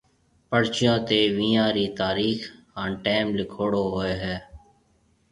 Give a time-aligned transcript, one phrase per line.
[0.49, 2.39] پرچيون تيَ وينيان رِي تاريخ
[2.73, 4.35] ھان ٽيئم لکوڙو ھوئيَ ھيََََ